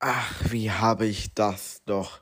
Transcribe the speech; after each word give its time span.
Ach, 0.00 0.34
wie 0.50 0.70
habe 0.70 1.06
ich 1.06 1.34
das 1.34 1.82
doch 1.86 2.20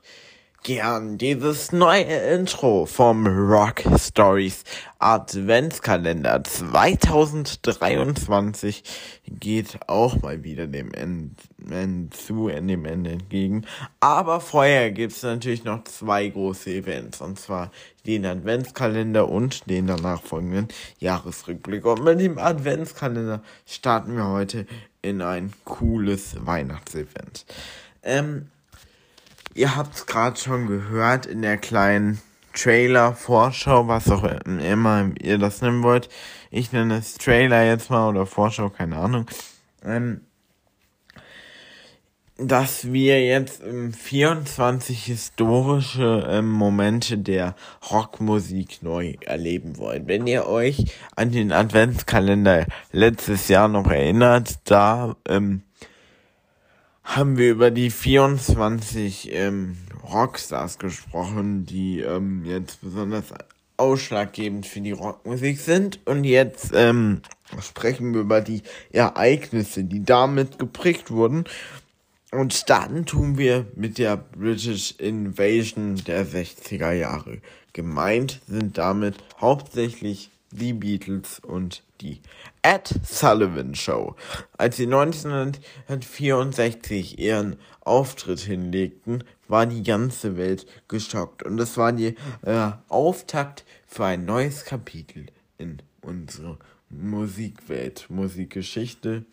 gern. 0.63 1.17
Dieses 1.17 1.73
neue 1.73 2.03
Intro 2.03 2.85
vom 2.85 3.27
Rock 3.27 3.83
Stories 3.97 4.63
Adventskalender 4.97 6.41
2023 6.43 8.83
geht 9.27 9.77
auch 9.87 10.21
mal 10.21 10.43
wieder 10.43 10.67
dem 10.67 10.93
Ende 10.93 11.35
zu, 12.11 12.47
in 12.47 12.69
dem 12.69 12.85
Ende 12.85 13.11
entgegen. 13.11 13.65
Aber 13.99 14.39
vorher 14.39 14.91
gibt's 14.91 15.21
natürlich 15.21 15.65
noch 15.65 15.83
zwei 15.83 16.29
große 16.29 16.69
Events. 16.71 17.19
Und 17.19 17.37
zwar 17.37 17.69
den 18.05 18.25
Adventskalender 18.25 19.27
und 19.27 19.69
den 19.69 19.87
danach 19.87 20.23
folgenden 20.23 20.69
Jahresrückblick. 20.99 21.83
Und 21.85 22.05
mit 22.05 22.21
dem 22.21 22.37
Adventskalender 22.37 23.43
starten 23.65 24.15
wir 24.15 24.29
heute 24.29 24.65
in 25.01 25.21
ein 25.21 25.51
cooles 25.65 26.37
Weihnachtsevent. 26.45 27.45
Ähm, 28.01 28.47
ihr 29.55 29.75
habt 29.75 29.95
es 29.95 30.05
gerade 30.05 30.39
schon 30.39 30.67
gehört 30.67 31.25
in 31.25 31.41
der 31.41 31.57
kleinen 31.57 32.21
Trailer, 32.53 33.13
Vorschau, 33.13 33.87
was 33.87 34.09
auch 34.11 34.23
immer 34.23 35.09
ihr 35.21 35.37
das 35.37 35.61
nennen 35.61 35.83
wollt. 35.83 36.09
Ich 36.51 36.71
nenne 36.71 36.97
es 36.97 37.15
Trailer 37.15 37.65
jetzt 37.65 37.89
mal 37.89 38.09
oder 38.09 38.25
Vorschau, 38.25 38.69
keine 38.69 38.97
Ahnung. 38.97 39.25
Ähm, 39.83 40.21
dass 42.37 42.91
wir 42.91 43.23
jetzt 43.25 43.61
ähm, 43.63 43.93
24 43.93 45.03
historische 45.05 46.27
ähm, 46.29 46.49
Momente 46.49 47.17
der 47.17 47.55
Rockmusik 47.91 48.81
neu 48.81 49.15
erleben 49.21 49.77
wollen. 49.77 50.07
Wenn 50.07 50.27
ihr 50.27 50.47
euch 50.47 50.85
an 51.15 51.31
den 51.31 51.51
Adventskalender 51.51 52.65
letztes 52.91 53.47
Jahr 53.47 53.67
noch 53.67 53.87
erinnert, 53.87 54.59
da 54.65 55.15
ähm, 55.27 55.61
haben 57.03 57.37
wir 57.37 57.51
über 57.51 57.71
die 57.71 57.91
24 57.91 59.31
ähm, 59.33 59.77
Rockstars 60.11 60.79
gesprochen, 60.79 61.65
die 61.65 61.99
ähm, 61.99 62.43
jetzt 62.45 62.81
besonders 62.81 63.25
ausschlaggebend 63.77 64.65
für 64.65 64.81
die 64.81 64.91
Rockmusik 64.91 65.59
sind. 65.59 65.99
Und 66.05 66.23
jetzt 66.23 66.71
ähm, 66.73 67.21
sprechen 67.61 68.13
wir 68.13 68.21
über 68.21 68.41
die 68.41 68.63
Ereignisse, 68.91 69.83
die 69.83 70.03
damit 70.03 70.59
geprägt 70.59 71.11
wurden. 71.11 71.45
Und 72.31 72.53
starten 72.53 73.05
tun 73.05 73.37
wir 73.37 73.67
mit 73.75 73.97
der 73.97 74.17
British 74.17 74.95
Invasion 74.97 75.95
der 76.07 76.25
60er 76.25 76.91
Jahre. 76.91 77.39
Gemeint 77.73 78.41
sind 78.47 78.77
damit 78.77 79.15
hauptsächlich 79.39 80.31
die 80.53 80.73
Beatles 80.73 81.39
und 81.39 81.83
die 82.01 82.19
Ed 82.61 82.93
Sullivan 83.03 83.73
Show. 83.75 84.15
Als 84.57 84.77
sie 84.77 84.85
1964 84.85 87.19
ihren 87.19 87.57
Auftritt 87.81 88.39
hinlegten, 88.41 89.23
war 89.47 89.65
die 89.65 89.81
ganze 89.83 90.37
Welt 90.37 90.65
geschockt. 90.87 91.43
Und 91.43 91.59
es 91.59 91.75
war 91.77 91.91
die 91.91 92.15
äh, 92.43 92.71
Auftakt 92.87 93.65
für 93.87 94.05
ein 94.05 94.23
neues 94.25 94.63
Kapitel 94.65 95.25
in 95.57 95.81
unserer 96.01 96.59
Musikwelt, 96.89 98.05
Musikgeschichte. 98.09 99.25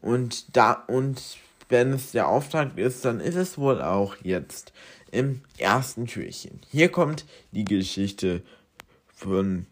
Und 0.00 0.56
da, 0.56 0.72
und 0.72 1.20
wenn 1.68 1.92
es 1.92 2.12
der 2.12 2.28
Auftakt 2.28 2.78
ist, 2.78 3.04
dann 3.04 3.20
ist 3.20 3.36
es 3.36 3.58
wohl 3.58 3.82
auch 3.82 4.16
jetzt 4.22 4.72
im 5.10 5.42
ersten 5.58 6.06
Türchen. 6.06 6.60
Hier 6.70 6.90
kommt 6.90 7.26
die 7.52 7.64
Geschichte 7.64 8.42
von 9.14 9.66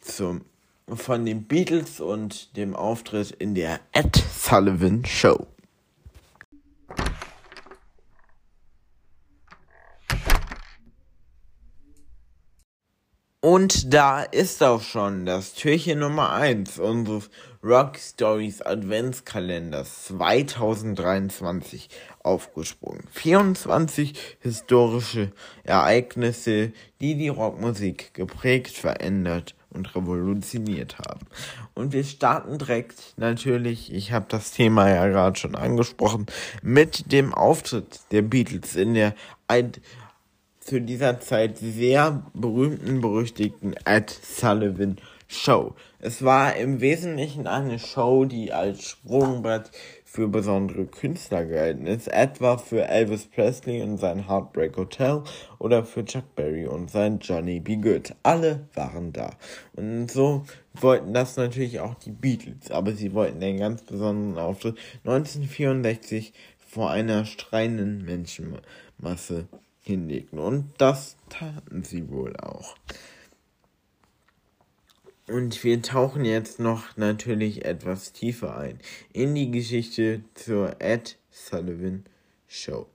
zum, 0.00 0.42
von 0.86 1.24
den 1.24 1.44
Beatles 1.44 2.00
und 2.00 2.56
dem 2.56 2.74
Auftritt 2.74 3.30
in 3.32 3.54
der 3.54 3.80
Ed 3.92 4.16
Sullivan 4.16 5.04
Show. 5.04 5.46
Und 13.40 13.94
da 13.94 14.22
ist 14.24 14.62
auch 14.62 14.82
schon 14.82 15.24
das 15.24 15.54
Türchen 15.54 16.00
Nummer 16.00 16.32
1 16.32 16.78
unseres 16.80 17.30
Rock 17.62 17.96
Stories 17.96 18.62
Adventskalenders 18.62 20.06
2023 20.06 21.88
aufgesprungen. 22.22 23.04
24 23.12 24.38
historische 24.40 25.32
Ereignisse, 25.64 26.72
die 27.00 27.14
die 27.14 27.28
Rockmusik 27.28 28.12
geprägt, 28.12 28.76
verändert 28.76 29.54
und 29.78 29.94
revolutioniert 29.94 30.98
haben. 30.98 31.26
Und 31.74 31.92
wir 31.92 32.04
starten 32.04 32.58
direkt 32.58 33.14
natürlich, 33.16 33.92
ich 33.92 34.12
habe 34.12 34.26
das 34.28 34.50
Thema 34.52 34.90
ja 34.90 35.06
gerade 35.06 35.38
schon 35.38 35.54
angesprochen, 35.54 36.26
mit 36.62 37.10
dem 37.12 37.32
Auftritt 37.32 38.00
der 38.10 38.22
Beatles 38.22 38.76
in 38.76 38.94
der 38.94 39.14
ein, 39.46 39.72
zu 40.60 40.80
dieser 40.80 41.20
Zeit 41.20 41.56
sehr 41.56 42.22
berühmten, 42.34 43.00
berüchtigten 43.00 43.74
Ed 43.86 44.10
Sullivan 44.10 44.98
Show. 45.26 45.74
Es 45.98 46.22
war 46.24 46.56
im 46.56 46.80
Wesentlichen 46.80 47.46
eine 47.46 47.78
Show, 47.78 48.24
die 48.24 48.52
als 48.52 48.82
Sprungbrett 48.82 49.70
für 50.10 50.26
besondere 50.26 50.86
Künstler 50.86 51.44
gehalten 51.44 51.86
ist, 51.86 52.08
etwa 52.08 52.56
für 52.56 52.88
Elvis 52.88 53.26
Presley 53.26 53.82
und 53.82 53.98
sein 53.98 54.26
Heartbreak 54.26 54.74
Hotel 54.78 55.22
oder 55.58 55.84
für 55.84 56.02
Chuck 56.02 56.34
Berry 56.34 56.66
und 56.66 56.90
sein 56.90 57.18
Johnny 57.18 57.60
B. 57.60 57.76
Good. 57.76 58.14
Alle 58.22 58.66
waren 58.74 59.12
da. 59.12 59.30
Und 59.76 60.10
so 60.10 60.44
wollten 60.72 61.12
das 61.12 61.36
natürlich 61.36 61.80
auch 61.80 61.94
die 61.94 62.10
Beatles, 62.10 62.70
aber 62.70 62.92
sie 62.92 63.12
wollten 63.12 63.42
einen 63.42 63.58
ganz 63.58 63.82
besonderen 63.82 64.38
Auftritt 64.38 64.78
1964 65.04 66.32
vor 66.56 66.90
einer 66.90 67.26
streunenden 67.26 68.04
Menschenmasse 68.06 69.46
hinlegen. 69.82 70.38
Und 70.38 70.72
das 70.78 71.16
taten 71.28 71.84
sie 71.84 72.08
wohl 72.10 72.34
auch. 72.38 72.76
Und 75.28 75.62
wir 75.62 75.82
tauchen 75.82 76.24
jetzt 76.24 76.58
noch 76.58 76.96
natürlich 76.96 77.66
etwas 77.66 78.12
tiefer 78.12 78.56
ein 78.56 78.78
in 79.12 79.34
die 79.34 79.50
Geschichte 79.50 80.22
zur 80.34 80.80
Ed 80.80 81.18
Sullivan 81.30 82.04
Show. 82.46 82.86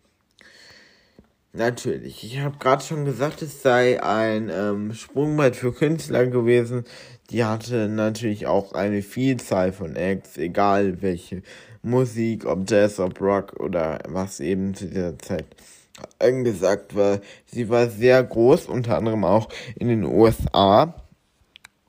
Natürlich, 1.56 2.24
ich 2.24 2.40
habe 2.40 2.58
gerade 2.58 2.84
schon 2.84 3.06
gesagt, 3.06 3.44
es 3.44 3.62
sei 3.62 4.02
ein 4.02 4.50
ähm, 4.50 4.94
Sprungbrett 4.96 5.56
für 5.56 5.72
Künstler 5.72 6.26
gewesen. 6.26 6.86
Die 7.30 7.44
hatte 7.44 7.88
natürlich 7.88 8.48
auch 8.48 8.74
eine 8.74 9.04
Vielzahl 9.04 9.72
von 9.72 9.96
Acts, 9.96 10.38
egal 10.38 11.04
welche 11.04 11.44
Musik, 11.84 12.48
ob 12.48 12.68
Jazz, 12.68 13.00
ob 13.00 13.22
Rock 13.22 13.60
oder 13.60 14.00
was 14.08 14.40
eben 14.40 14.74
zu 14.74 14.88
dieser 14.88 15.20
Zeit 15.20 15.46
angesagt 16.18 16.96
war. 16.96 17.20
Sie 17.46 17.70
war 17.70 17.88
sehr 17.88 18.24
groß, 18.24 18.66
unter 18.66 18.98
anderem 18.98 19.24
auch 19.24 19.50
in 19.76 19.90
den 19.90 20.04
USA 20.04 20.96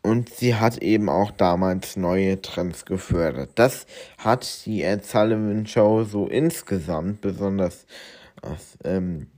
und 0.05 0.29
sie 0.29 0.55
hat 0.55 0.79
eben 0.83 1.09
auch 1.09 1.31
damals 1.31 1.97
neue 1.97 2.41
Trends 2.43 2.85
gefördert. 2.85 3.53
Das 3.55 3.87
hat 4.19 4.67
die 4.67 4.83
Ed 4.83 5.07
Sullivan 5.07 5.67
Show 5.67 6.05
so 6.05 6.27
insgesamt 6.27 7.23
besonders 7.23 7.87
aus, 8.43 8.77
ähm, 8.85 9.29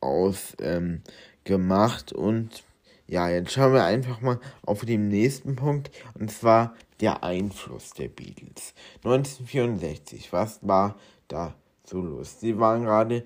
aus 0.00 0.54
ähm, 0.60 1.02
gemacht 1.44 2.12
und 2.12 2.62
ja, 3.06 3.30
jetzt 3.30 3.52
schauen 3.52 3.72
wir 3.72 3.84
einfach 3.84 4.20
mal 4.20 4.38
auf 4.66 4.84
den 4.84 5.08
nächsten 5.08 5.56
Punkt, 5.56 5.90
und 6.18 6.30
zwar 6.30 6.74
der 7.00 7.24
Einfluss 7.24 7.94
der 7.94 8.08
Beatles. 8.08 8.74
1964, 8.96 10.30
was 10.34 10.58
war 10.60 10.96
da 11.28 11.54
so 11.84 12.02
los? 12.02 12.40
Sie 12.40 12.58
waren 12.58 12.82
gerade 12.84 13.24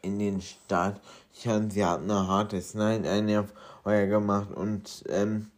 in 0.00 0.18
den 0.18 0.40
Startlöchern, 0.40 1.70
sie 1.70 1.84
hatten 1.84 2.10
eine 2.10 2.26
harte 2.26 2.62
Night 2.72 3.06
eine 3.06 3.46
Feuer 3.82 4.06
gemacht 4.06 4.50
und 4.52 5.04
ähm, 5.08 5.48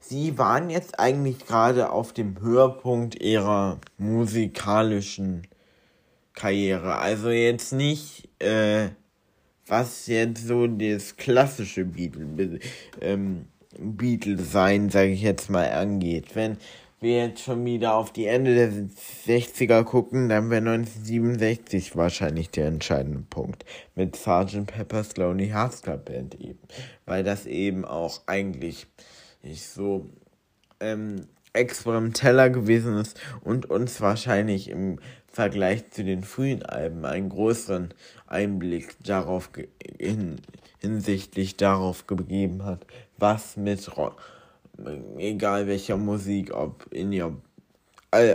sie 0.00 0.38
waren 0.38 0.70
jetzt 0.70 0.98
eigentlich 0.98 1.46
gerade 1.46 1.90
auf 1.90 2.12
dem 2.12 2.40
Höhepunkt 2.40 3.20
ihrer 3.20 3.78
musikalischen 3.98 5.46
Karriere. 6.32 6.96
Also 6.98 7.30
jetzt 7.30 7.72
nicht, 7.72 8.28
äh, 8.38 8.90
was 9.66 10.06
jetzt 10.06 10.46
so 10.46 10.66
das 10.66 11.16
klassische 11.16 11.84
Beatles, 11.84 12.60
ähm, 13.00 13.46
Beatles 13.78 14.52
sein, 14.52 14.90
sage 14.90 15.10
ich 15.10 15.22
jetzt 15.22 15.50
mal, 15.50 15.70
angeht. 15.70 16.34
Wenn 16.34 16.58
wir 17.00 17.26
jetzt 17.26 17.42
schon 17.42 17.64
wieder 17.64 17.94
auf 17.94 18.12
die 18.12 18.26
Ende 18.26 18.54
der 18.54 18.70
60er 18.70 19.84
gucken, 19.84 20.28
dann 20.28 20.50
wäre 20.50 20.60
1967 20.60 21.96
wahrscheinlich 21.96 22.50
der 22.50 22.66
entscheidende 22.66 23.24
Punkt. 23.28 23.64
Mit 23.94 24.16
Sgt. 24.16 24.66
Pepper's 24.66 25.16
Lonely 25.16 25.48
Hearts 25.48 25.82
Club 25.82 26.06
Band 26.06 26.40
eben. 26.40 26.60
Weil 27.04 27.22
das 27.22 27.46
eben 27.46 27.84
auch 27.84 28.22
eigentlich 28.26 28.86
nicht 29.42 29.66
so 29.66 30.10
ähm, 30.80 31.26
experimenteller 31.52 32.50
gewesen 32.50 32.98
ist 32.98 33.20
und 33.42 33.68
uns 33.68 34.00
wahrscheinlich 34.00 34.70
im 34.70 34.98
Vergleich 35.26 35.90
zu 35.90 36.02
den 36.02 36.24
frühen 36.24 36.62
Alben 36.64 37.04
einen 37.04 37.28
größeren 37.28 37.92
Einblick 38.26 38.96
darauf 39.04 39.50
hin, 39.98 40.36
hinsichtlich 40.78 41.56
darauf 41.56 42.06
gegeben 42.06 42.64
hat, 42.64 42.86
was 43.18 43.56
mit 43.56 43.96
Rock, 43.96 44.16
egal 45.18 45.66
welcher 45.66 45.96
Musik, 45.96 46.54
ob 46.54 46.86
in 46.92 47.12
ihr 47.12 47.36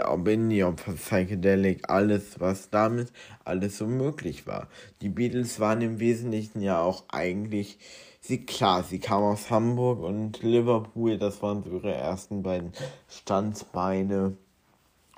ob 0.05 0.27
in 0.27 0.51
ihr 0.51 0.71
Psychedelic, 0.71 1.89
alles, 1.89 2.39
was 2.39 2.69
damit 2.69 3.11
alles 3.45 3.77
so 3.77 3.87
möglich 3.87 4.45
war. 4.45 4.67
Die 5.01 5.09
Beatles 5.09 5.59
waren 5.59 5.81
im 5.81 5.99
Wesentlichen 5.99 6.61
ja 6.61 6.81
auch 6.81 7.05
eigentlich, 7.09 7.79
sie 8.19 8.45
klar, 8.45 8.83
sie 8.83 8.99
kamen 8.99 9.23
aus 9.23 9.49
Hamburg 9.49 10.03
und 10.03 10.43
Liverpool, 10.43 11.17
das 11.17 11.41
waren 11.41 11.63
so 11.63 11.71
ihre 11.71 11.93
ersten 11.93 12.43
beiden 12.43 12.73
Standbeine 13.07 14.37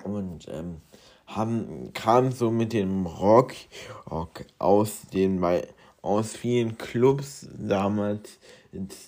und 0.04 0.48
ähm, 0.48 0.76
haben, 1.26 1.92
kam 1.92 2.32
so 2.32 2.50
mit 2.50 2.72
dem 2.72 3.06
Rock, 3.06 3.52
Rock 4.10 4.44
aus 4.58 5.02
den 5.12 5.44
aus 6.00 6.36
vielen 6.36 6.78
Clubs 6.78 7.48
damals 7.58 8.38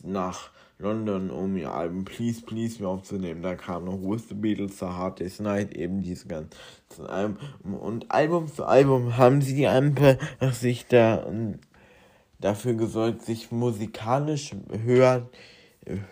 nach 0.03 0.51
London, 0.79 1.31
um 1.31 1.57
ihr 1.57 1.73
Album 1.73 2.05
Please 2.05 2.43
Please 2.43 2.83
Me 2.83 2.89
aufzunehmen. 2.89 3.43
Da 3.43 3.55
kam 3.55 3.85
noch 3.85 3.99
With 4.01 4.29
the 4.29 4.35
Beatles, 4.35 4.79
The 4.79 4.87
Hard 4.87 5.21
Day's 5.21 5.41
Night, 5.41 5.75
eben 5.75 6.03
diese 6.03 6.29
ganzen 6.29 7.07
Alben. 7.07 7.39
Und 7.63 8.11
Album 8.11 8.49
für 8.49 8.67
Album 8.67 9.17
haben 9.17 9.41
sie 9.41 9.67
einfach 9.67 10.17
sich 10.53 10.87
da 10.87 11.27
dafür 12.39 12.75
gesorgt, 12.75 13.23
sich 13.23 13.51
musikalisch 13.51 14.55
höher, 14.71 15.31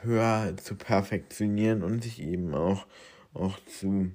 höher 0.03 0.57
zu 0.57 0.77
perfektionieren 0.77 1.83
und 1.83 2.03
sich 2.03 2.23
eben 2.23 2.55
auch, 2.55 2.87
auch 3.35 3.59
zu, 3.67 4.13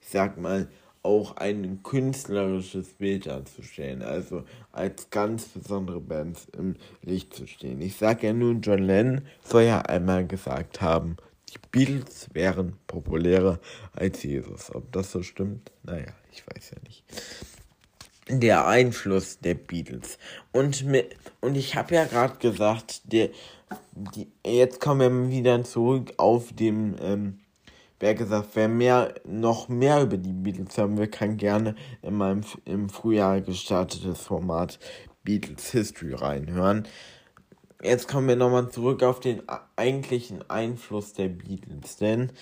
ich 0.00 0.08
sag 0.08 0.38
mal, 0.38 0.68
auch 1.04 1.36
ein 1.36 1.82
künstlerisches 1.82 2.94
Bild 2.94 3.26
darzustellen, 3.26 4.02
also 4.02 4.44
als 4.72 5.10
ganz 5.10 5.44
besondere 5.48 6.00
Bands 6.00 6.48
im 6.56 6.76
Licht 7.02 7.34
zu 7.34 7.46
stehen. 7.46 7.80
Ich 7.80 7.96
sage 7.96 8.28
ja 8.28 8.32
nun, 8.32 8.62
John 8.62 8.82
Lennon 8.82 9.22
soll 9.42 9.64
ja 9.64 9.82
einmal 9.82 10.26
gesagt 10.26 10.80
haben, 10.80 11.16
die 11.50 11.58
Beatles 11.70 12.28
wären 12.32 12.76
populärer 12.86 13.60
als 13.92 14.22
Jesus. 14.22 14.74
Ob 14.74 14.90
das 14.92 15.12
so 15.12 15.22
stimmt? 15.22 15.70
Naja, 15.82 16.12
ich 16.32 16.44
weiß 16.46 16.70
ja 16.70 16.78
nicht. 16.88 17.04
Der 18.28 18.66
Einfluss 18.66 19.38
der 19.38 19.54
Beatles. 19.54 20.18
Und, 20.52 20.86
mit, 20.86 21.14
und 21.42 21.56
ich 21.56 21.76
habe 21.76 21.94
ja 21.94 22.06
gerade 22.06 22.38
gesagt, 22.38 23.12
der, 23.12 23.28
die, 23.92 24.28
jetzt 24.44 24.80
kommen 24.80 25.28
wir 25.28 25.36
wieder 25.36 25.62
zurück 25.64 26.14
auf 26.16 26.52
dem 26.54 26.96
ähm, 27.00 27.40
wer 28.00 28.14
gesagt, 28.14 28.50
wer 28.54 28.68
mehr, 28.68 29.14
noch 29.24 29.68
mehr 29.68 30.02
über 30.02 30.16
die 30.16 30.32
Beatles 30.32 30.76
haben 30.78 30.98
will, 30.98 31.08
kann 31.08 31.36
gerne 31.36 31.74
in 32.02 32.14
meinem 32.14 32.42
im 32.64 32.88
Frühjahr 32.88 33.40
gestartetes 33.40 34.20
Format 34.20 34.78
Beatles 35.22 35.70
History 35.70 36.14
reinhören. 36.14 36.86
Jetzt 37.82 38.08
kommen 38.08 38.28
wir 38.28 38.36
nochmal 38.36 38.70
zurück 38.70 39.02
auf 39.02 39.20
den 39.20 39.42
eigentlichen 39.76 40.48
Einfluss 40.48 41.12
der 41.12 41.28
Beatles, 41.28 41.96
denn 41.96 42.32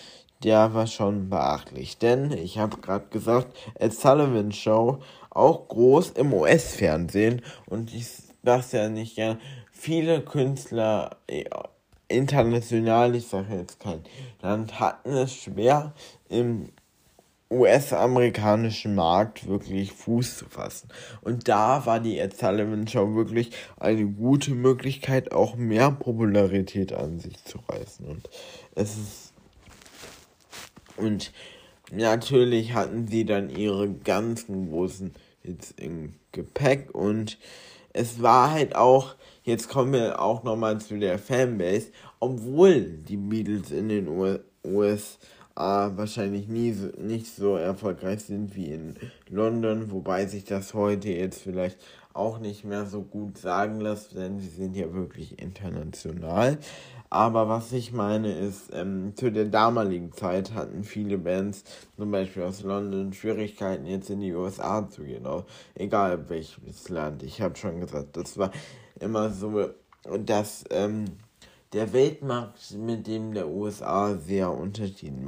der 0.42 0.74
war 0.74 0.86
schon 0.86 1.28
beachtlich. 1.28 1.98
Denn 1.98 2.32
ich 2.32 2.58
habe 2.58 2.78
gerade 2.78 3.06
gesagt, 3.08 3.56
Ed 3.74 3.92
Sullivan 3.92 4.52
Show 4.52 4.98
auch 5.30 5.68
groß 5.68 6.10
im 6.10 6.32
US-Fernsehen 6.32 7.42
und 7.66 7.94
ich 7.94 8.06
das 8.42 8.72
ja 8.72 8.88
nicht 8.88 9.16
gern. 9.16 9.40
Viele 9.70 10.20
Künstler 10.20 11.16
international, 12.12 13.14
ich 13.14 13.26
sage 13.26 13.56
jetzt 13.56 13.80
kein 13.80 14.02
Land, 14.40 14.78
hatten 14.78 15.10
es 15.10 15.34
schwer 15.34 15.94
im 16.28 16.68
US-amerikanischen 17.52 18.94
Markt 18.94 19.46
wirklich 19.46 19.92
Fuß 19.92 20.38
zu 20.38 20.46
fassen. 20.46 20.88
Und 21.20 21.48
da 21.48 21.84
war 21.84 22.00
die 22.00 22.18
Ed 22.18 22.36
Sullivan 22.36 22.88
Show 22.88 23.14
wirklich 23.14 23.50
eine 23.78 24.06
gute 24.06 24.52
Möglichkeit, 24.52 25.32
auch 25.32 25.56
mehr 25.56 25.90
Popularität 25.90 26.92
an 26.94 27.20
sich 27.20 27.44
zu 27.44 27.58
reißen. 27.68 28.06
Und 28.06 28.28
es 28.74 28.96
ist. 28.96 29.32
Und 30.96 31.32
natürlich 31.90 32.74
hatten 32.74 33.06
sie 33.06 33.24
dann 33.24 33.50
ihre 33.50 33.90
ganzen 33.90 34.70
großen 34.70 35.14
Hits 35.42 35.72
im 35.76 36.14
Gepäck 36.32 36.94
und 36.94 37.38
es 37.92 38.22
war 38.22 38.50
halt 38.50 38.74
auch, 38.74 39.16
jetzt 39.42 39.68
kommen 39.68 39.92
wir 39.92 40.20
auch 40.20 40.44
nochmal 40.44 40.80
zu 40.80 40.98
der 40.98 41.18
Fanbase, 41.18 41.90
obwohl 42.22 42.82
die 42.84 43.16
Beatles 43.16 43.72
in 43.72 43.88
den 43.88 44.06
USA 44.64 45.18
wahrscheinlich 45.56 46.46
nie 46.46 46.72
so, 46.72 46.86
nicht 46.96 47.26
so 47.26 47.56
erfolgreich 47.56 48.20
sind 48.20 48.54
wie 48.54 48.66
in 48.66 48.94
London, 49.28 49.90
wobei 49.90 50.26
sich 50.26 50.44
das 50.44 50.72
heute 50.72 51.08
jetzt 51.08 51.42
vielleicht 51.42 51.78
auch 52.14 52.38
nicht 52.38 52.64
mehr 52.64 52.86
so 52.86 53.02
gut 53.02 53.38
sagen 53.38 53.80
lässt, 53.80 54.14
denn 54.14 54.38
sie 54.38 54.50
sind 54.50 54.76
ja 54.76 54.94
wirklich 54.94 55.42
international. 55.42 56.58
Aber 57.10 57.48
was 57.48 57.72
ich 57.72 57.90
meine 57.90 58.38
ist, 58.38 58.70
ähm, 58.72 59.14
zu 59.16 59.32
der 59.32 59.46
damaligen 59.46 60.12
Zeit 60.12 60.54
hatten 60.54 60.84
viele 60.84 61.18
Bands, 61.18 61.64
zum 61.96 62.12
Beispiel 62.12 62.44
aus 62.44 62.62
London, 62.62 63.12
Schwierigkeiten 63.12 63.84
jetzt 63.86 64.10
in 64.10 64.20
die 64.20 64.32
USA 64.32 64.88
zu 64.88 65.02
gehen, 65.02 65.26
auch 65.26 65.44
egal 65.74 66.30
welches 66.30 66.88
Land. 66.88 67.24
Ich 67.24 67.40
habe 67.40 67.56
schon 67.56 67.80
gesagt, 67.80 68.16
das 68.16 68.38
war 68.38 68.52
immer 69.00 69.30
so, 69.30 69.70
dass 70.24 70.64
ähm, 70.70 71.06
der 71.72 71.92
Weltmarkt 71.92 72.72
mit 72.72 73.06
dem 73.06 73.32
der 73.32 73.48
USA 73.48 74.14
sehr 74.14 74.50
unterschiedlich 74.50 75.24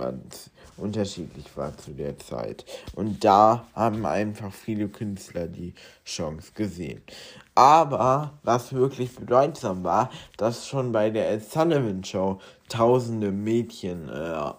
war, 1.56 1.76
zu 1.78 1.92
der 1.92 2.18
Zeit. 2.18 2.64
Und 2.94 3.24
da 3.24 3.66
haben 3.74 4.04
einfach 4.04 4.52
viele 4.52 4.88
Künstler 4.88 5.46
die 5.46 5.72
Chance 6.04 6.52
gesehen. 6.54 7.02
Aber 7.54 8.34
was 8.42 8.72
wirklich 8.72 9.14
bedeutsam 9.14 9.84
war, 9.84 10.10
dass 10.36 10.66
schon 10.66 10.92
bei 10.92 11.10
der 11.10 11.30
Ed 11.30 11.50
Sullivan 11.50 12.04
Show 12.04 12.40
tausende 12.68 13.30
Mädchen 13.30 14.08
äh, 14.08 14.52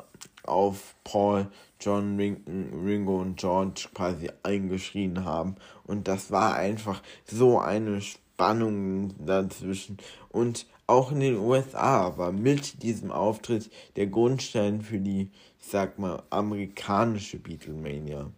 auf 0.43 0.95
Paul, 1.03 1.47
John, 1.79 2.17
Ringo 2.17 3.21
und 3.21 3.37
George 3.37 3.89
quasi 3.93 4.29
eingeschrien 4.43 5.23
haben. 5.25 5.55
Und 5.85 6.07
das 6.07 6.31
war 6.31 6.55
einfach 6.55 7.01
so 7.25 7.59
eine 7.59 8.01
Spannung 8.01 9.13
dazwischen. 9.23 9.97
Und 10.29 10.65
auch 10.87 11.11
in 11.11 11.19
den 11.19 11.37
USA 11.37 12.17
war 12.17 12.31
mit 12.31 12.83
diesem 12.83 13.11
Auftritt 13.11 13.71
der 13.95 14.07
Grundstein 14.07 14.81
für 14.81 14.99
die, 14.99 15.31
ich 15.59 15.67
sag 15.67 15.97
mal, 15.97 16.23
amerikanische 16.29 17.39
Beatlemania 17.39 18.31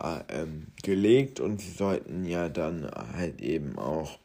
äh, 0.00 0.20
ähm, 0.28 0.66
gelegt 0.82 1.40
und 1.40 1.60
sie 1.60 1.70
sollten 1.70 2.24
ja 2.26 2.48
dann 2.48 2.90
halt 3.16 3.40
eben 3.40 3.78
auch 3.78 4.18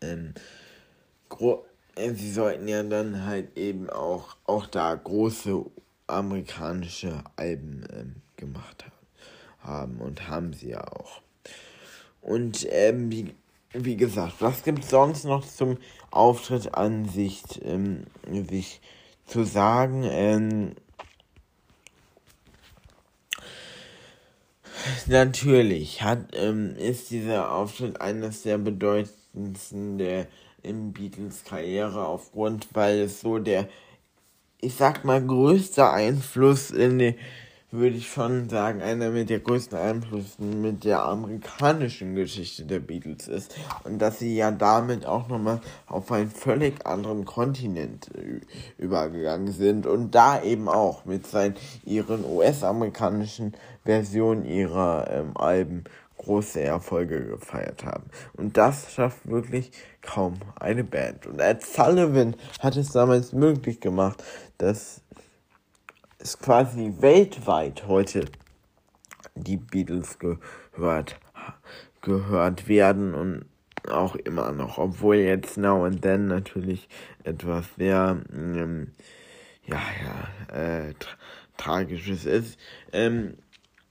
ähm, 0.00 0.34
äh, 1.94 2.12
sie 2.14 2.32
sollten 2.32 2.68
ja 2.68 2.82
dann 2.82 3.24
halt 3.24 3.56
eben 3.56 3.90
auch, 3.90 4.36
auch 4.44 4.66
da 4.66 4.94
große 4.94 5.64
amerikanische 6.06 7.22
Alben 7.36 7.84
ähm, 7.92 8.14
gemacht 8.36 8.84
haben, 8.84 8.92
haben 9.60 10.00
und 10.00 10.28
haben 10.28 10.52
sie 10.52 10.70
ja 10.70 10.86
auch. 10.86 11.22
Und 12.20 12.66
ähm, 12.70 13.10
wie 13.10 13.34
wie 13.74 13.96
gesagt, 13.96 14.34
was 14.40 14.62
gibt 14.64 14.84
es 14.84 14.90
sonst 14.90 15.24
noch 15.24 15.46
zum 15.46 15.78
Auftritt 16.10 16.74
an 16.74 17.08
sich, 17.08 17.42
ähm, 17.64 18.04
sich 18.48 18.80
zu 19.26 19.44
sagen? 19.44 20.04
Ähm, 20.04 20.72
natürlich 25.06 26.02
hat, 26.02 26.28
ähm, 26.34 26.76
ist 26.76 27.10
dieser 27.10 27.52
Auftritt 27.52 28.00
eines 28.00 28.42
der 28.42 28.58
bedeutendsten 28.58 29.98
der 29.98 30.26
in 30.62 30.92
Beatles 30.92 31.44
Karriere 31.44 32.06
aufgrund, 32.06 32.68
weil 32.72 33.00
es 33.00 33.20
so 33.20 33.38
der, 33.38 33.68
ich 34.60 34.74
sag 34.74 35.04
mal, 35.04 35.24
größte 35.24 35.90
Einfluss 35.90 36.70
in 36.70 36.98
die, 36.98 37.16
würde 37.72 37.96
ich 37.96 38.12
schon 38.12 38.50
sagen, 38.50 38.82
einer 38.82 39.10
mit 39.10 39.30
der 39.30 39.40
größten 39.40 39.78
Einflüsse 39.78 40.42
mit 40.42 40.84
der 40.84 41.02
amerikanischen 41.02 42.14
Geschichte 42.14 42.64
der 42.64 42.80
Beatles 42.80 43.28
ist. 43.28 43.56
Und 43.84 43.98
dass 43.98 44.18
sie 44.18 44.36
ja 44.36 44.50
damit 44.50 45.06
auch 45.06 45.28
nochmal 45.28 45.60
auf 45.86 46.12
einen 46.12 46.30
völlig 46.30 46.86
anderen 46.86 47.24
Kontinent 47.24 48.10
übergegangen 48.76 49.52
sind 49.52 49.86
und 49.86 50.14
da 50.14 50.42
eben 50.42 50.68
auch 50.68 51.06
mit 51.06 51.26
seinen, 51.26 51.56
ihren 51.84 52.24
US-amerikanischen 52.24 53.54
Versionen 53.84 54.44
ihrer 54.44 55.10
ähm, 55.10 55.36
Alben 55.36 55.84
große 56.18 56.60
Erfolge 56.60 57.24
gefeiert 57.24 57.84
haben. 57.84 58.04
Und 58.34 58.56
das 58.56 58.92
schafft 58.92 59.28
wirklich 59.28 59.72
kaum 60.02 60.34
eine 60.58 60.84
Band. 60.84 61.26
Und 61.26 61.40
Ed 61.40 61.64
Sullivan 61.64 62.36
hat 62.60 62.76
es 62.76 62.92
damals 62.92 63.32
möglich 63.32 63.80
gemacht, 63.80 64.22
dass 64.58 65.01
es 66.22 66.38
quasi 66.38 66.94
weltweit 67.00 67.88
heute 67.88 68.26
die 69.34 69.56
Beatles 69.56 70.18
gehört, 70.18 71.18
gehört 72.00 72.68
werden 72.68 73.14
und 73.14 73.44
auch 73.90 74.14
immer 74.14 74.52
noch, 74.52 74.78
obwohl 74.78 75.16
jetzt 75.16 75.56
Now 75.56 75.84
and 75.84 76.02
Then 76.02 76.28
natürlich 76.28 76.88
etwas 77.24 77.66
sehr, 77.76 78.22
ähm, 78.32 78.92
ja, 79.66 79.80
ja, 80.04 80.56
äh, 80.56 80.94
tra 80.94 81.10
tragisches 81.56 82.24
ist. 82.24 82.58
Ähm, 82.92 83.36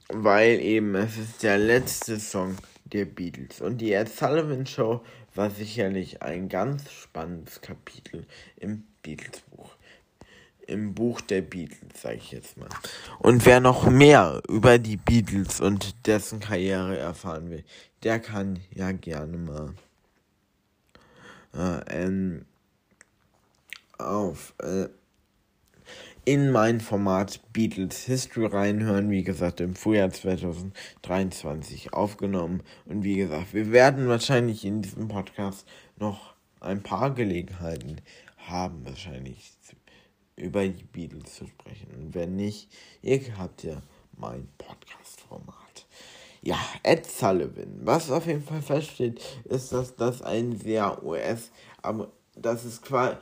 weil 0.09 0.59
eben 0.59 0.95
es 0.95 1.17
ist 1.17 1.43
der 1.43 1.57
letzte 1.57 2.19
Song 2.19 2.55
der 2.85 3.05
Beatles. 3.05 3.61
Und 3.61 3.79
die 3.79 3.93
Ed 3.93 4.09
Sullivan 4.09 4.65
Show 4.65 5.01
war 5.35 5.49
sicherlich 5.49 6.21
ein 6.21 6.49
ganz 6.49 6.91
spannendes 6.91 7.61
Kapitel 7.61 8.25
im 8.57 8.83
Beatles-Buch. 9.03 9.75
Im 10.71 10.93
Buch 10.93 11.21
der 11.21 11.41
Beatles, 11.41 12.01
sage 12.01 12.15
ich 12.15 12.31
jetzt 12.31 12.57
mal. 12.57 12.69
Und 13.19 13.45
wer 13.45 13.59
noch 13.59 13.89
mehr 13.89 14.41
über 14.47 14.79
die 14.79 14.97
Beatles 14.97 15.59
und 15.59 16.07
dessen 16.07 16.39
Karriere 16.39 16.97
erfahren 16.97 17.49
will, 17.49 17.63
der 18.03 18.19
kann 18.19 18.59
ja 18.73 18.91
gerne 18.91 19.37
mal 19.37 19.73
äh, 21.53 22.03
ähm, 22.03 22.45
auf 23.97 24.53
äh, 24.59 24.87
in 26.23 26.51
mein 26.51 26.79
Format 26.79 27.41
Beatles 27.51 28.05
History 28.05 28.45
reinhören. 28.45 29.09
Wie 29.09 29.23
gesagt, 29.23 29.59
im 29.59 29.75
Frühjahr 29.75 30.11
2023 30.11 31.93
aufgenommen. 31.93 32.63
Und 32.85 33.03
wie 33.03 33.17
gesagt, 33.17 33.53
wir 33.53 33.71
werden 33.71 34.07
wahrscheinlich 34.07 34.63
in 34.65 34.81
diesem 34.81 35.07
Podcast 35.07 35.67
noch 35.97 36.33
ein 36.59 36.83
paar 36.83 37.13
Gelegenheiten 37.13 37.97
haben, 38.37 38.85
wahrscheinlich 38.85 39.51
über 40.41 40.67
die 40.67 40.83
Beatles 40.83 41.35
zu 41.35 41.47
sprechen. 41.47 41.87
Und 41.97 42.13
wenn 42.13 42.35
nicht, 42.35 42.69
ihr 43.01 43.21
habt 43.37 43.63
ja 43.63 43.81
mein 44.17 44.47
Podcast-Format. 44.57 45.85
Ja, 46.41 46.57
Ed 46.83 47.05
Sullivan. 47.05 47.81
Was 47.83 48.09
auf 48.09 48.25
jeden 48.25 48.43
Fall 48.43 48.61
feststeht, 48.61 49.21
ist, 49.45 49.71
dass 49.71 49.95
das 49.95 50.21
ein 50.21 50.57
sehr 50.57 51.03
US, 51.03 51.51
aber 51.81 52.11
das 52.35 52.65
ist 52.65 52.81
quasi 52.81 53.15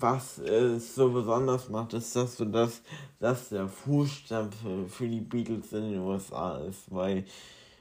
was 0.00 0.38
es 0.38 0.94
so 0.94 1.10
besonders 1.10 1.68
macht, 1.68 1.94
ist, 1.94 2.14
dass 2.16 2.36
du 2.36 2.44
das, 2.44 2.82
dass 3.18 3.48
der 3.48 3.68
Fußstapfen 3.68 4.88
für 4.88 5.08
die 5.08 5.20
Beatles 5.20 5.72
in 5.72 5.92
den 5.92 6.00
USA 6.00 6.58
ist, 6.58 6.92
weil 6.92 7.24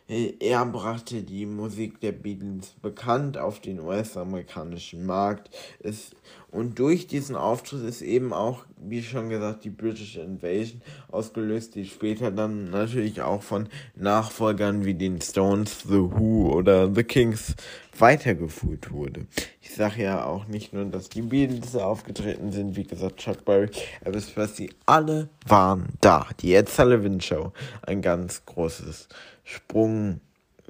er 0.08 0.66
brachte 0.68 1.24
die 1.24 1.48
Musik 1.48 2.00
der 2.00 2.12
Beatles 2.12 2.76
bekannt 2.82 3.38
auf 3.38 3.60
den 3.60 3.80
US-amerikanischen 3.80 5.06
Markt. 5.06 5.50
Ist, 5.80 6.16
und 6.56 6.80
durch 6.80 7.06
diesen 7.06 7.36
Auftritt 7.36 7.84
ist 7.84 8.02
eben 8.02 8.32
auch, 8.32 8.64
wie 8.78 9.04
schon 9.04 9.28
gesagt, 9.28 9.66
die 9.66 9.70
British 9.70 10.16
Invasion 10.16 10.82
ausgelöst, 11.12 11.76
die 11.76 11.86
später 11.86 12.32
dann 12.32 12.70
natürlich 12.70 13.22
auch 13.22 13.44
von 13.44 13.68
Nachfolgern 13.96 14.86
wie 14.86 14.94
den 14.94 15.20
Stones, 15.20 15.82
The 15.84 16.00
Who 16.00 16.54
oder 16.54 16.90
The 16.96 17.04
Kings 17.04 17.56
weitergeführt 18.00 18.90
wurde. 18.90 19.28
Ich 19.62 19.76
sage 19.76 20.04
ja 20.04 20.24
auch 20.24 20.48
nicht 20.48 20.72
nur, 20.72 20.86
dass 20.86 21.10
die 21.10 21.24
Beatles 21.24 21.76
aufgetreten 21.76 22.54
sind, 22.54 22.78
wie 22.78 22.86
gesagt, 22.86 23.18
Chuck 23.18 23.44
Berry, 23.44 23.70
was 24.06 24.56
sie 24.56 24.70
alle 24.86 25.28
waren 25.46 25.90
da. 26.00 26.30
Die 26.40 26.54
Ed 26.54 26.70
Sullivan 26.70 27.20
Show, 27.20 27.52
ein 27.82 28.02
ganz 28.02 28.46
großes 28.46 29.10
Sprung, 29.44 30.22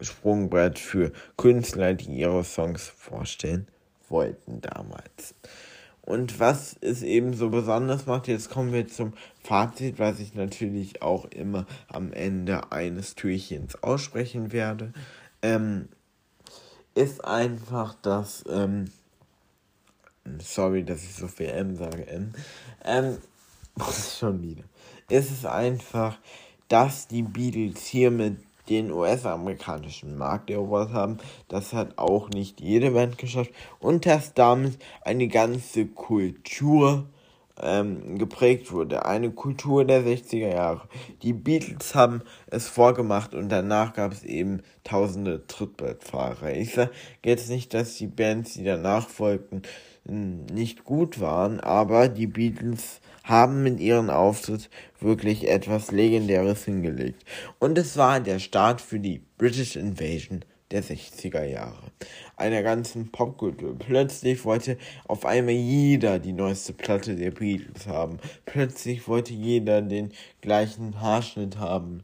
Sprungbrett 0.01 0.79
für 0.79 1.11
Künstler, 1.37 1.93
die 1.93 2.11
ihre 2.11 2.43
Songs 2.43 2.87
vorstellen 2.87 3.67
wollten 4.09 4.61
damals. 4.61 5.35
Und 6.05 6.39
was 6.39 6.75
es 6.81 7.01
eben 7.01 7.33
so 7.33 7.49
besonders 7.49 8.05
macht, 8.05 8.27
jetzt 8.27 8.51
kommen 8.51 8.71
wir 8.71 8.87
zum 8.87 9.13
Fazit, 9.43 9.97
was 9.97 10.19
ich 10.19 10.35
natürlich 10.35 11.01
auch 11.01 11.25
immer 11.25 11.65
am 11.87 12.13
Ende 12.13 12.71
eines 12.71 13.15
Türchens 13.15 13.81
aussprechen 13.83 14.51
werde, 14.51 14.93
ähm, 15.41 15.89
ist 16.93 17.25
einfach, 17.25 17.95
dass, 17.95 18.43
ähm, 18.47 18.85
sorry, 20.39 20.83
dass 20.83 21.03
ich 21.03 21.15
so 21.15 21.27
viel 21.27 21.47
M 21.47 21.75
sage, 21.75 22.07
M, 22.07 22.33
ähm, 22.83 23.17
schon 24.19 24.43
wieder, 24.43 24.63
ist 25.09 25.31
es 25.31 25.45
einfach, 25.45 26.19
dass 26.67 27.07
die 27.07 27.23
Beatles 27.23 27.83
hier 27.85 28.11
mit 28.11 28.37
den 28.69 28.91
US-amerikanischen 28.91 30.17
Markt 30.17 30.49
erobert 30.49 30.91
haben. 30.93 31.17
Das 31.47 31.73
hat 31.73 31.97
auch 31.97 32.29
nicht 32.29 32.61
jede 32.61 32.91
Band 32.91 33.17
geschafft 33.17 33.51
und 33.79 34.05
dass 34.05 34.33
damit 34.33 34.77
eine 35.01 35.27
ganze 35.27 35.85
Kultur 35.85 37.05
ähm, 37.61 38.17
geprägt 38.17 38.71
wurde. 38.71 39.05
Eine 39.05 39.31
Kultur 39.31 39.85
der 39.85 40.01
60er 40.01 40.53
Jahre. 40.53 40.81
Die 41.21 41.33
Beatles 41.33 41.95
haben 41.95 42.21
es 42.47 42.67
vorgemacht 42.67 43.33
und 43.33 43.49
danach 43.49 43.93
gab 43.93 44.11
es 44.11 44.23
eben 44.23 44.61
tausende 44.83 45.47
Trittbrettfahrer. 45.47 46.53
Ich 46.53 46.73
sage 46.73 46.91
jetzt 47.23 47.49
nicht, 47.49 47.73
dass 47.73 47.95
die 47.95 48.07
Bands, 48.07 48.53
die 48.53 48.63
danach 48.63 49.07
folgten, 49.07 49.61
nicht 50.05 50.83
gut 50.83 51.19
waren, 51.19 51.59
aber 51.59 52.07
die 52.09 52.27
Beatles 52.27 53.01
haben 53.23 53.63
mit 53.63 53.79
ihrem 53.79 54.09
Auftritt 54.09 54.69
wirklich 54.99 55.47
etwas 55.47 55.91
Legendäres 55.91 56.63
hingelegt. 56.65 57.23
Und 57.59 57.77
es 57.77 57.97
war 57.97 58.19
der 58.19 58.39
Start 58.39 58.81
für 58.81 58.99
die 58.99 59.21
British 59.37 59.75
Invasion 59.75 60.45
der 60.71 60.83
60er 60.83 61.43
Jahre. 61.43 61.91
Einer 62.37 62.63
ganzen 62.63 63.11
Popkultur. 63.11 63.77
Plötzlich 63.77 64.45
wollte 64.45 64.77
auf 65.07 65.25
einmal 65.25 65.53
jeder 65.53 66.19
die 66.19 66.33
neueste 66.33 66.73
Platte 66.73 67.15
der 67.15 67.31
Beatles 67.31 67.87
haben. 67.87 68.17
Plötzlich 68.45 69.07
wollte 69.07 69.33
jeder 69.33 69.81
den 69.81 70.11
gleichen 70.41 71.01
Haarschnitt 71.01 71.57
haben. 71.57 72.03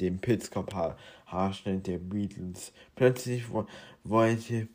Den 0.00 0.20
Pitzkopf-Haarschnitt 0.20 1.86
der 1.86 1.98
Beatles. 1.98 2.72
Plötzlich 2.96 3.44
wollte 4.04 4.68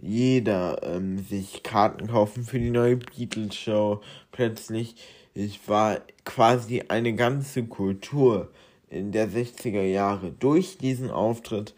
jeder 0.00 0.82
ähm, 0.82 1.18
sich 1.18 1.62
Karten 1.62 2.08
kaufen 2.08 2.44
für 2.44 2.58
die 2.58 2.70
neue 2.70 2.96
Beatles-Show. 2.96 4.00
Plötzlich 4.32 4.96
ich 5.34 5.68
war 5.68 6.00
quasi 6.24 6.82
eine 6.88 7.14
ganze 7.14 7.64
Kultur 7.64 8.50
in 8.88 9.12
der 9.12 9.28
60er 9.28 9.82
Jahre 9.82 10.32
durch 10.32 10.78
diesen 10.78 11.10
Auftritt 11.10 11.74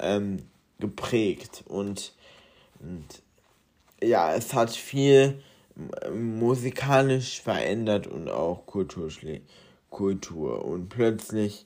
ähm, 0.00 0.38
geprägt 0.80 1.64
und, 1.68 2.12
und 2.80 3.04
ja, 4.02 4.34
es 4.34 4.52
hat 4.52 4.70
viel 4.70 5.40
musikalisch 6.12 7.40
verändert 7.40 8.06
und 8.06 8.28
auch 8.28 8.66
Kulturschlä 8.66 9.42
Kultur 9.90 10.64
und 10.64 10.88
plötzlich 10.88 11.64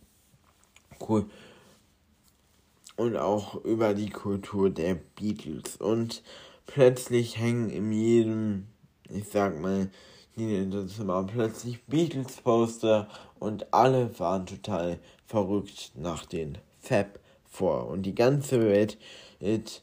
und 3.00 3.16
auch 3.16 3.64
über 3.64 3.95
die 3.95 4.11
Kultur 4.11 4.69
der 4.69 4.95
Beatles 4.95 5.78
und 5.78 6.23
plötzlich 6.66 7.38
hängen 7.38 7.71
in 7.71 7.90
jedem, 7.92 8.66
ich 9.09 9.26
sag 9.26 9.59
mal, 9.59 9.88
Zimmer 10.37 11.25
plötzlich 11.25 11.83
Beatles-Poster 11.85 13.09
und 13.38 13.73
alle 13.73 14.19
waren 14.19 14.45
total 14.45 14.99
verrückt 15.26 15.92
nach 15.95 16.26
den 16.26 16.59
Fab 16.78 17.19
vor. 17.50 17.88
Und 17.88 18.02
die 18.02 18.14
ganze 18.14 18.61
Welt 18.61 18.99
it, 19.40 19.83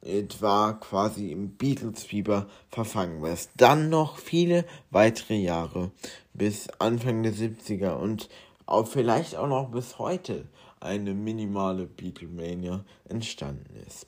it 0.00 0.40
war 0.40 0.80
quasi 0.80 1.30
im 1.30 1.50
Beatles-Fieber 1.50 2.46
verfangen, 2.70 3.20
was 3.20 3.50
dann 3.56 3.90
noch 3.90 4.16
viele 4.16 4.64
weitere 4.90 5.36
Jahre 5.36 5.90
bis 6.32 6.68
Anfang 6.78 7.22
der 7.22 7.34
70er 7.34 7.96
und 7.96 8.30
auch 8.64 8.86
vielleicht 8.86 9.36
auch 9.36 9.48
noch 9.48 9.70
bis 9.70 9.98
heute 9.98 10.46
eine 10.84 11.14
minimale 11.14 11.86
Beatlemania 11.86 12.84
entstanden 13.08 13.74
ist 13.86 14.06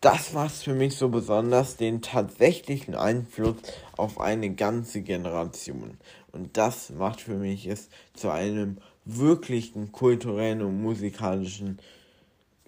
das 0.00 0.32
war's 0.32 0.62
für 0.62 0.74
mich 0.74 0.96
so 0.96 1.08
besonders, 1.08 1.76
den 1.76 2.02
tatsächlichen 2.02 2.94
Einfluss 2.94 3.56
auf 3.96 4.20
eine 4.20 4.54
ganze 4.54 5.02
Generation. 5.02 5.98
Und 6.32 6.56
das 6.56 6.90
macht 6.90 7.20
für 7.20 7.34
mich 7.34 7.66
es 7.66 7.88
zu 8.14 8.30
einem 8.30 8.78
wirklichen 9.04 9.90
kulturellen 9.90 10.62
und 10.62 10.80
musikalischen 10.80 11.78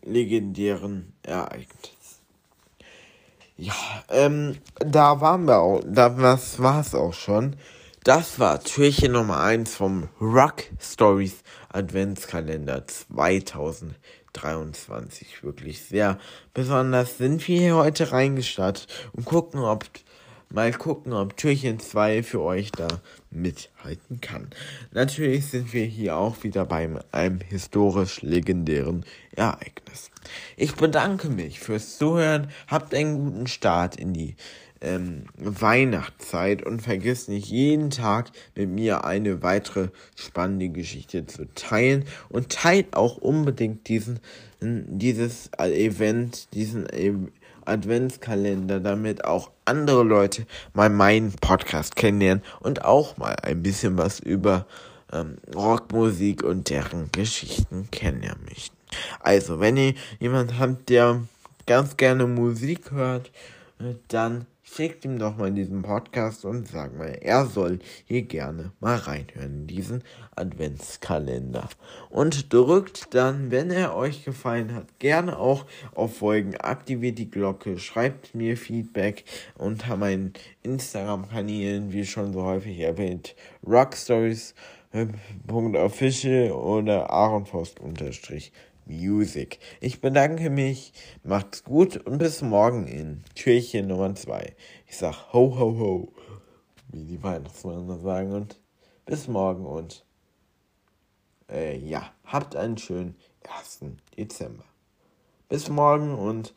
legendären 0.03 1.13
Ereignis. 1.23 1.69
Ja, 3.57 3.75
ähm, 4.09 4.57
da 4.79 5.21
waren 5.21 5.45
wir 5.45 5.61
auch, 5.61 5.83
da 5.87 6.17
was 6.17 6.59
war's 6.61 6.95
auch 6.95 7.13
schon. 7.13 7.57
Das 8.03 8.39
war 8.39 8.65
Türchen 8.65 9.13
Nummer 9.13 9.41
1 9.41 9.77
vom 9.77 10.09
Rock 10.23 10.65
Stories 10.81 11.43
Adventskalender 11.69 12.87
2023. 12.87 15.45
Wirklich 15.45 15.83
sehr 15.83 16.19
besonders 16.55 17.19
sind 17.19 17.47
wir 17.47 17.61
hier 17.61 17.77
heute 17.77 18.11
reingestartet 18.11 18.87
und 19.13 19.27
gucken, 19.27 19.61
ob 19.61 19.85
mal 20.51 20.73
gucken, 20.73 21.13
ob 21.13 21.37
Türchen 21.37 21.79
2 21.79 22.23
für 22.23 22.41
euch 22.41 22.73
da 22.73 22.89
mithalten 23.31 24.21
kann. 24.21 24.49
Natürlich 24.93 25.47
sind 25.47 25.73
wir 25.73 25.85
hier 25.85 26.17
auch 26.17 26.43
wieder 26.43 26.67
bei 26.67 26.89
einem 27.13 27.41
historisch 27.41 28.23
legendären 28.23 29.05
Ereignis. 29.35 30.11
Ich 30.57 30.75
bedanke 30.75 31.29
mich 31.29 31.61
fürs 31.61 31.99
Zuhören, 31.99 32.49
habt 32.67 32.95
einen 32.95 33.19
guten 33.19 33.47
Start 33.47 33.97
in 33.97 34.13
die 34.13 34.37
ähm, 34.81 35.25
Weihnachtszeit 35.37 36.65
und 36.65 36.81
vergiss 36.81 37.29
nicht 37.29 37.49
jeden 37.49 37.91
Tag 37.91 38.31
mit 38.55 38.71
mir 38.71 39.05
eine 39.05 39.43
weitere 39.43 39.89
spannende 40.17 40.71
Geschichte 40.71 41.27
zu 41.27 41.53
teilen 41.55 42.05
und 42.29 42.51
teilt 42.51 42.97
auch 42.97 43.19
unbedingt 43.19 43.89
diesen 43.89 44.21
dieses 44.63 45.51
Event, 45.59 46.53
diesen 46.53 46.87
Adventskalender, 47.71 48.81
damit 48.81 49.25
auch 49.25 49.51
andere 49.65 50.03
Leute 50.03 50.47
mal 50.75 50.91
meinen 50.91 51.33
Podcast 51.33 51.97
kennenlernen 51.97 52.45
und 52.61 52.85
auch 52.85 53.17
mal 53.17 53.37
ein 53.43 53.63
bisschen 53.63 53.97
was 53.97 54.21
über 54.21 54.67
ähm, 55.13 55.39
Rockmusik 55.55 56.43
und 56.43 56.69
deren 56.71 57.11
Geschichten 57.13 57.89
kennenlernen 57.91 58.45
möchten. 58.45 58.77
Also, 59.21 59.61
wenn 59.61 59.77
ihr 59.77 59.95
jemand 60.19 60.59
habt, 60.59 60.89
der 60.89 61.23
ganz 61.67 61.97
gerne 61.97 62.27
Musik 62.27 62.91
hört, 62.91 63.31
äh, 63.79 63.95
dann 64.09 64.47
schickt 64.75 65.05
ihm 65.05 65.19
doch 65.19 65.37
mal 65.37 65.53
diesen 65.53 65.83
Podcast 65.83 66.45
und 66.45 66.69
sagt 66.69 66.97
mal, 66.97 67.19
er 67.21 67.47
soll 67.47 67.81
hier 68.05 68.23
gerne 68.23 68.71
mal 68.81 68.97
reinhören 68.97 69.61
in 69.61 69.67
diesen 69.67 70.05
Adventskalender. 70.37 71.69
Und 72.09 72.53
drückt 72.53 73.13
dann, 73.15 73.51
wenn 73.51 73.71
er 73.71 73.97
euch 73.97 74.25
gefallen 74.25 74.75
hat, 74.75 74.99
gerne 74.99 75.39
auch 75.39 75.67
auf 75.95 76.19
Folgen, 76.19 76.57
aktiviert 76.57 77.19
die 77.19 77.31
Glocke, 77.31 77.79
schreibt 77.79 78.35
mir 78.35 78.57
Feedback 78.57 79.25
unter 79.57 79.97
meinen 79.97 80.33
Instagram-Kanälen, 80.63 81.93
wie 81.93 82.07
schon 82.07 82.33
so 82.33 82.45
häufig 82.45 82.79
erwähnt, 82.79 83.35
rockstories.official 83.67 86.53
oder 86.53 87.11
aaronpost 87.11 87.81
unterstrich 87.81 88.53
Music. 88.91 89.61
Ich 89.81 90.01
bedanke 90.01 90.51
mich, 90.51 90.93
macht's 91.23 91.63
gut 91.63 91.97
und 91.97 92.19
bis 92.19 92.43
morgen 92.43 92.87
in 92.87 93.23
Türchen 93.35 93.87
Nummer 93.87 94.15
2. 94.15 94.55
Ich 94.87 94.97
sag 94.97 95.33
ho 95.33 95.57
ho 95.59 95.79
ho, 95.79 96.13
wie 96.89 97.05
die 97.05 97.23
Weihnachtsmänner 97.23 97.99
sagen 97.99 98.33
und 98.33 98.61
bis 99.07 99.29
morgen 99.29 99.65
und 99.65 100.05
äh, 101.49 101.79
ja, 101.79 102.13
habt 102.25 102.57
einen 102.57 102.79
schönen 102.79 103.17
1. 103.49 103.81
Dezember. 104.17 104.65
Bis 105.49 105.69
morgen 105.69 106.15
und 106.15 106.53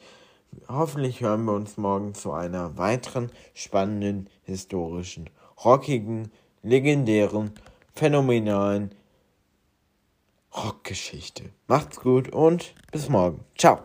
hoffentlich 0.67 1.21
hören 1.21 1.45
wir 1.45 1.53
uns 1.53 1.77
morgen 1.77 2.13
zu 2.13 2.31
einer 2.31 2.77
weiteren 2.77 3.31
spannenden, 3.53 4.29
historischen, 4.43 5.29
rockigen, 5.63 6.31
legendären, 6.63 7.51
phänomenalen 7.93 8.93
Rockgeschichte. 10.55 11.51
Macht's 11.67 11.99
gut 11.99 12.29
und 12.29 12.73
bis 12.91 13.09
morgen. 13.09 13.43
Ciao. 13.57 13.79